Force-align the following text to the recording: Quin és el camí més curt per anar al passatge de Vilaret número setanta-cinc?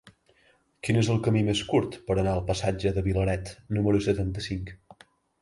Quin 0.87 0.95
és 1.01 1.11
el 1.15 1.19
camí 1.27 1.43
més 1.49 1.61
curt 1.73 1.97
per 2.07 2.15
anar 2.23 2.33
al 2.37 2.41
passatge 2.49 2.95
de 2.97 3.05
Vilaret 3.09 3.53
número 3.79 4.03
setanta-cinc? 4.09 4.75